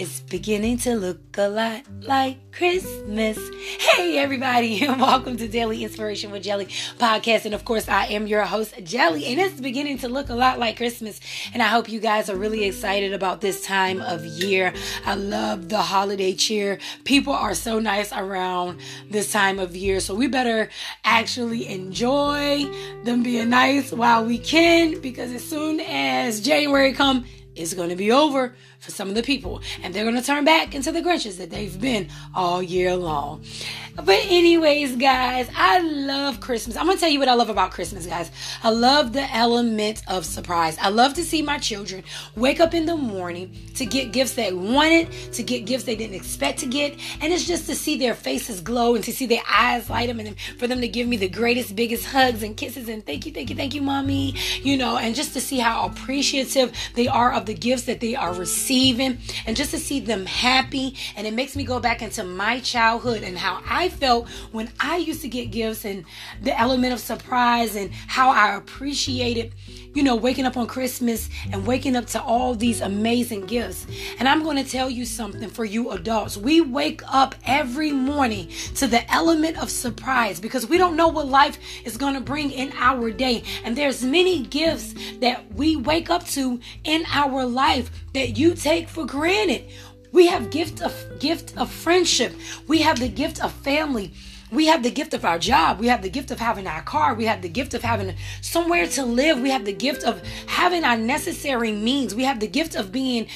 [0.00, 3.38] It's beginning to look a lot like Christmas.
[3.78, 7.44] Hey, everybody, and welcome to Daily Inspiration with Jelly podcast.
[7.44, 10.58] And of course, I am your host, Jelly, and it's beginning to look a lot
[10.58, 11.20] like Christmas.
[11.52, 14.72] And I hope you guys are really excited about this time of year.
[15.04, 16.78] I love the holiday cheer.
[17.04, 18.80] People are so nice around
[19.10, 20.70] this time of year, so we better
[21.04, 22.64] actually enjoy
[23.04, 27.26] them being nice while we can, because as soon as January come,
[27.60, 30.44] it's going to be over for some of the people, and they're going to turn
[30.44, 33.44] back into the Grinches that they've been all year long.
[33.96, 36.76] But, anyways, guys, I love Christmas.
[36.76, 38.30] I'm going to tell you what I love about Christmas, guys.
[38.62, 40.78] I love the element of surprise.
[40.80, 42.02] I love to see my children
[42.36, 46.16] wake up in the morning to get gifts they wanted, to get gifts they didn't
[46.16, 49.42] expect to get, and it's just to see their faces glow and to see their
[49.48, 52.88] eyes light up and for them to give me the greatest, biggest hugs and kisses
[52.88, 55.86] and thank you, thank you, thank you, mommy, you know, and just to see how
[55.86, 60.26] appreciative they are of the gifts that they are receiving and just to see them
[60.26, 60.96] happy.
[61.16, 64.98] And it makes me go back into my childhood and how I felt when I
[64.98, 66.04] used to get gifts and
[66.42, 69.54] the element of surprise and how I appreciated,
[69.94, 73.86] you know, waking up on Christmas and waking up to all these amazing gifts.
[74.18, 76.36] And I'm going to tell you something for you adults.
[76.36, 81.26] We wake up every morning to the element of surprise because we don't know what
[81.26, 83.42] life is going to bring in our day.
[83.64, 88.88] And there's many gifts that we wake up to in our life that you take
[88.88, 89.64] for granted.
[90.12, 92.34] We have gift of gift of friendship.
[92.66, 94.12] We have the gift of family.
[94.50, 95.78] We have the gift of our job.
[95.78, 97.14] We have the gift of having our car.
[97.14, 99.40] We have the gift of having somewhere to live.
[99.40, 102.14] We have the gift of having our necessary means.
[102.16, 103.28] We have the gift of being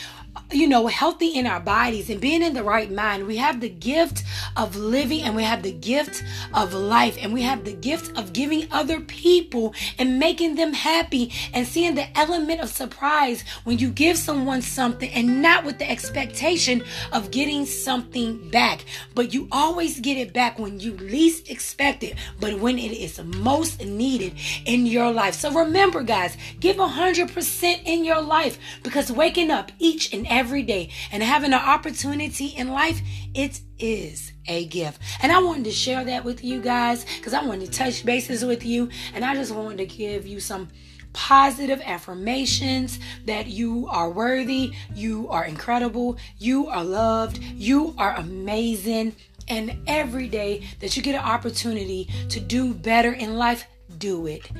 [0.54, 3.26] you know, healthy in our bodies and being in the right mind.
[3.26, 4.22] We have the gift
[4.56, 8.32] of living and we have the gift of life and we have the gift of
[8.32, 13.90] giving other people and making them happy and seeing the element of surprise when you
[13.90, 18.84] give someone something and not with the expectation of getting something back.
[19.14, 23.20] But you always get it back when you least expect it, but when it is
[23.22, 24.34] most needed
[24.64, 25.34] in your life.
[25.34, 30.90] So remember, guys, give 100% in your life because waking up each and every day
[31.12, 33.00] and having an opportunity in life,
[33.34, 35.00] it is a gift.
[35.22, 38.44] And I wanted to share that with you guys because I wanted to touch bases
[38.44, 40.68] with you and I just wanted to give you some
[41.12, 49.14] positive affirmations that you are worthy, you are incredible, you are loved, you are amazing.
[49.48, 53.66] And every day that you get an opportunity to do better in life,
[53.98, 54.50] do it.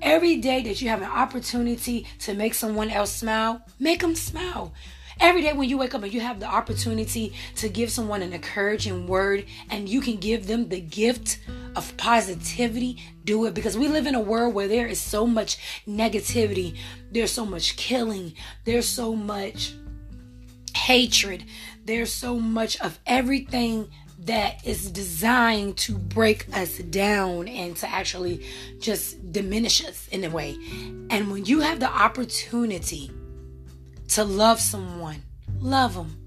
[0.00, 4.72] Every day that you have an opportunity to make someone else smile, make them smile.
[5.22, 8.32] Every day when you wake up and you have the opportunity to give someone an
[8.32, 11.38] encouraging word and you can give them the gift
[11.76, 13.54] of positivity, do it.
[13.54, 16.76] Because we live in a world where there is so much negativity,
[17.12, 18.34] there's so much killing,
[18.64, 19.74] there's so much
[20.74, 21.44] hatred,
[21.84, 23.88] there's so much of everything
[24.18, 28.44] that is designed to break us down and to actually
[28.80, 30.58] just diminish us in a way.
[31.10, 33.12] And when you have the opportunity
[34.12, 35.22] to love someone,
[35.58, 36.18] love them.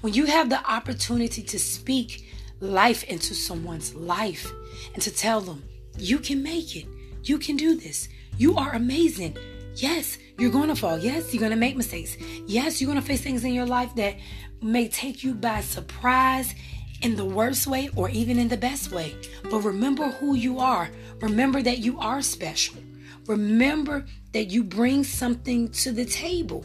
[0.00, 2.28] When you have the opportunity to speak
[2.58, 4.50] life into someone's life
[4.92, 5.62] and to tell them,
[5.96, 6.86] you can make it,
[7.22, 9.36] you can do this, you are amazing.
[9.76, 10.98] Yes, you're going to fall.
[10.98, 12.16] Yes, you're going to make mistakes.
[12.48, 14.16] Yes, you're going to face things in your life that
[14.60, 16.56] may take you by surprise
[17.02, 19.14] in the worst way or even in the best way.
[19.44, 20.90] But remember who you are.
[21.20, 22.78] Remember that you are special.
[23.28, 26.64] Remember that you bring something to the table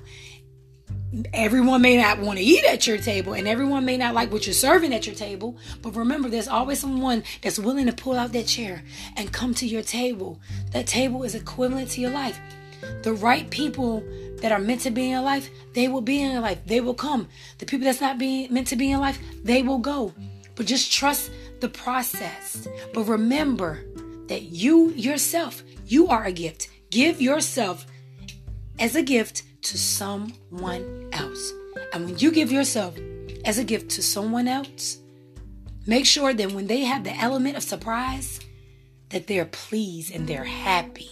[1.34, 4.48] everyone may not want to eat at your table and everyone may not like what
[4.48, 8.32] you're serving at your table but remember there's always someone that's willing to pull out
[8.32, 8.84] that chair
[9.16, 10.40] and come to your table.
[10.72, 12.40] That table is equivalent to your life.
[13.04, 14.04] The right people
[14.38, 16.60] that are meant to be in your life they will be in your life.
[16.66, 17.28] They will come.
[17.60, 20.14] The people that's not being meant to be in life they will go.
[20.56, 21.32] But just trust
[21.62, 22.68] the process.
[22.94, 23.84] But remember
[24.28, 26.70] that you yourself you are a gift.
[26.90, 27.86] Give yourself
[28.80, 31.54] as a gift to someone else.
[31.94, 32.98] And when you give yourself
[33.46, 34.98] as a gift to someone else,
[35.86, 38.40] make sure that when they have the element of surprise,
[39.10, 41.10] that they're pleased and they're happy.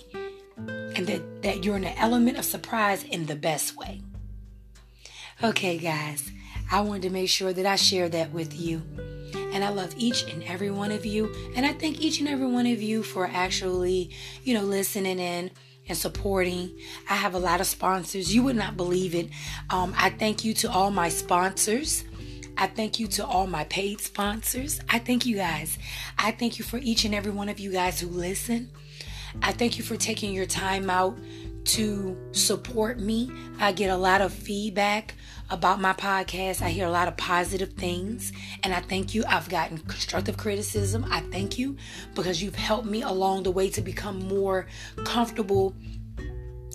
[0.57, 4.01] And that, that you're in an element of surprise in the best way.
[5.43, 6.29] Okay, guys,
[6.71, 8.81] I wanted to make sure that I share that with you.
[9.53, 11.33] And I love each and every one of you.
[11.55, 14.11] And I thank each and every one of you for actually,
[14.43, 15.51] you know, listening in
[15.91, 16.71] and supporting.
[17.09, 18.33] I have a lot of sponsors.
[18.33, 19.29] You would not believe it.
[19.69, 22.05] Um, I thank you to all my sponsors.
[22.57, 24.79] I thank you to all my paid sponsors.
[24.89, 25.77] I thank you guys.
[26.17, 28.69] I thank you for each and every one of you guys who listen.
[29.41, 31.17] I thank you for taking your time out
[31.63, 33.29] to support me.
[33.59, 35.15] I get a lot of feedback
[35.51, 36.61] about my podcast.
[36.61, 38.31] I hear a lot of positive things,
[38.63, 39.23] and I thank you.
[39.27, 41.05] I've gotten constructive criticism.
[41.11, 41.75] I thank you
[42.15, 44.65] because you've helped me along the way to become more
[45.03, 45.75] comfortable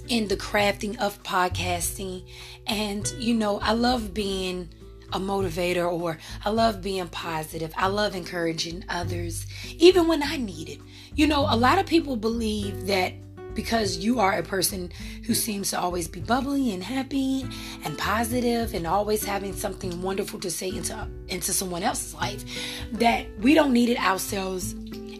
[0.08, 2.28] in the crafting of podcasting.
[2.66, 4.68] And, you know, I love being
[5.12, 7.72] a motivator or I love being positive.
[7.76, 9.46] I love encouraging others,
[9.78, 10.80] even when I need it.
[11.14, 13.14] You know, a lot of people believe that
[13.56, 14.92] because you are a person
[15.24, 17.44] who seems to always be bubbly and happy
[17.84, 22.44] and positive and always having something wonderful to say into into someone else's life
[22.92, 24.74] that we don't need it ourselves.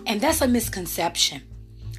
[0.07, 1.43] And that's a misconception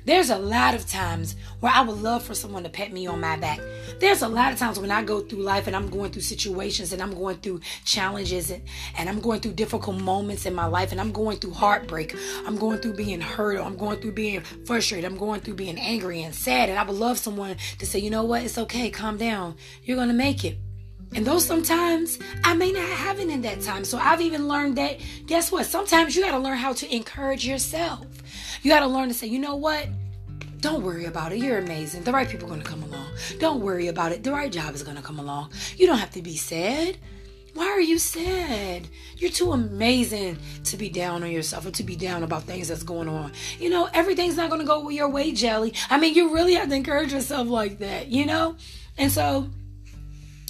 [0.07, 3.19] there's a lot of times where I would love for someone to pat me on
[3.19, 3.59] my back.
[3.99, 6.93] There's a lot of times when I go through life and I'm going through situations
[6.93, 8.63] and I'm going through challenges and,
[8.97, 12.15] and I'm going through difficult moments in my life and I'm going through heartbreak.
[12.45, 13.59] I'm going through being hurt.
[13.59, 15.11] I'm going through being frustrated.
[15.11, 16.69] I'm going through being angry and sad.
[16.69, 18.43] And I would love someone to say, you know what?
[18.43, 18.89] It's okay.
[18.89, 19.57] Calm down.
[19.83, 20.57] You're going to make it.
[21.15, 23.85] And those sometimes I may not have it in that time.
[23.85, 25.65] So I've even learned that, guess what?
[25.65, 28.05] Sometimes you got to learn how to encourage yourself.
[28.61, 29.87] You got to learn to say, you know what?
[30.59, 31.39] Don't worry about it.
[31.39, 32.03] You're amazing.
[32.03, 33.07] The right people are going to come along.
[33.39, 34.23] Don't worry about it.
[34.23, 35.51] The right job is going to come along.
[35.75, 36.97] You don't have to be sad.
[37.53, 38.87] Why are you sad?
[39.17, 42.83] You're too amazing to be down on yourself or to be down about things that's
[42.83, 43.31] going on.
[43.59, 45.73] You know, everything's not going to go your way, Jelly.
[45.89, 48.57] I mean, you really have to encourage yourself like that, you know?
[48.97, 49.49] And so,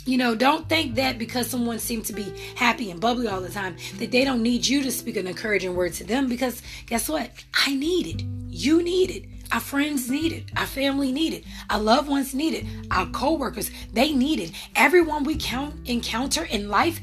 [0.07, 3.50] you know, don't think that because someone seems to be happy and bubbly all the
[3.50, 7.09] time that they don't need you to speak an encouraging word to them because guess
[7.09, 7.30] what?
[7.54, 8.25] I need it.
[8.48, 9.25] You need it.
[9.51, 10.45] Our friends need it.
[10.56, 11.44] Our family need it.
[11.69, 12.65] Our loved ones need it.
[12.89, 14.51] Our coworkers, they need it.
[14.77, 17.01] Everyone we count encounter in life,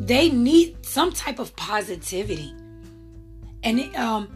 [0.00, 2.52] they need some type of positivity.
[3.62, 4.28] And um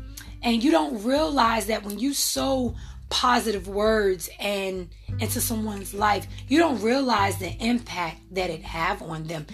[0.42, 2.76] and you don't realize that when you sow
[3.08, 4.88] positive words and
[5.18, 9.46] into someone's life, you don't realize the impact that it have on them.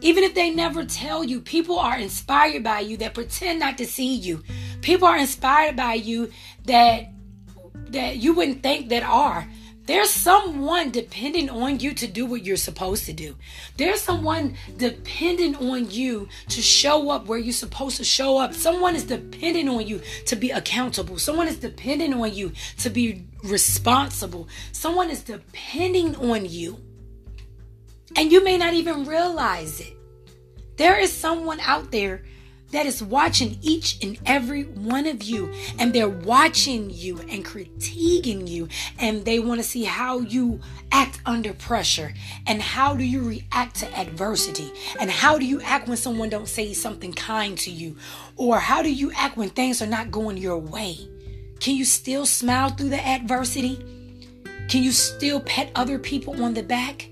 [0.00, 3.86] Even if they never tell you, people are inspired by you that pretend not to
[3.86, 4.42] see you.
[4.80, 6.30] People are inspired by you
[6.64, 7.08] that
[7.90, 9.46] that you wouldn't think that are.
[9.84, 13.34] There's someone depending on you to do what you're supposed to do.
[13.76, 18.54] There's someone depending on you to show up where you're supposed to show up.
[18.54, 21.18] Someone is depending on you to be accountable.
[21.18, 24.48] Someone is depending on you to be responsible.
[24.70, 26.78] Someone is depending on you.
[28.14, 29.96] And you may not even realize it.
[30.76, 32.22] There is someone out there
[32.72, 38.48] that is watching each and every one of you and they're watching you and critiquing
[38.48, 40.60] you and they want to see how you
[40.90, 42.12] act under pressure
[42.46, 46.48] and how do you react to adversity and how do you act when someone don't
[46.48, 47.96] say something kind to you
[48.36, 50.96] or how do you act when things are not going your way?
[51.60, 53.76] Can you still smile through the adversity?
[54.68, 57.08] Can you still pet other people on the back?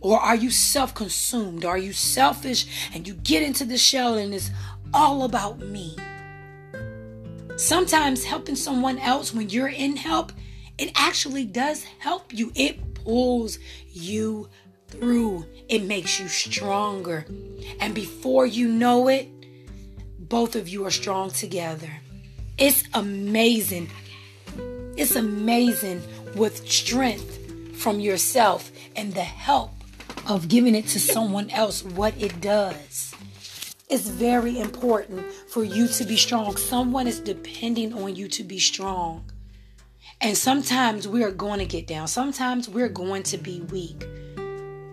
[0.00, 1.64] Or are you self consumed?
[1.64, 4.50] Are you selfish and you get into the shell and it's
[4.94, 5.96] all about me.
[7.56, 10.32] Sometimes helping someone else when you're in help,
[10.78, 12.52] it actually does help you.
[12.54, 13.58] It pulls
[13.92, 14.48] you
[14.88, 17.26] through, it makes you stronger.
[17.80, 19.28] And before you know it,
[20.18, 21.90] both of you are strong together.
[22.56, 23.90] It's amazing.
[24.96, 26.02] It's amazing
[26.36, 27.40] with strength
[27.76, 29.70] from yourself and the help
[30.28, 33.13] of giving it to someone else what it does.
[33.90, 36.56] It's very important for you to be strong.
[36.56, 39.30] Someone is depending on you to be strong.
[40.22, 42.08] And sometimes we are going to get down.
[42.08, 44.06] Sometimes we're going to be weak.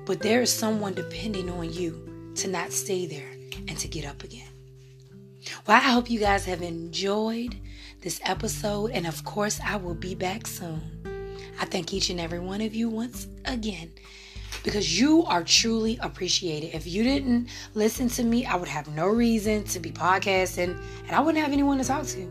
[0.05, 3.31] But there is someone depending on you to not stay there
[3.67, 4.50] and to get up again.
[5.65, 7.55] Well, I hope you guys have enjoyed
[8.01, 8.91] this episode.
[8.91, 10.81] And of course, I will be back soon.
[11.62, 13.91] I thank each and every one of you once again
[14.63, 16.75] because you are truly appreciated.
[16.75, 21.11] If you didn't listen to me, I would have no reason to be podcasting and
[21.11, 22.29] I wouldn't have anyone to talk to.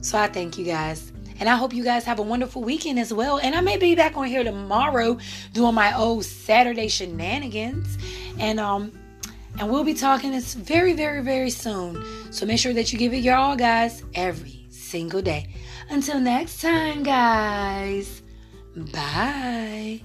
[0.00, 1.12] So I thank you guys.
[1.40, 3.38] And I hope you guys have a wonderful weekend as well.
[3.38, 5.18] And I may be back on here tomorrow
[5.52, 7.98] doing my old Saturday shenanigans.
[8.38, 8.92] And um
[9.58, 12.32] and we'll be talking this very, very, very soon.
[12.32, 15.48] So make sure that you give it your all, guys, every single day.
[15.90, 18.22] Until next time, guys.
[18.92, 20.02] Bye.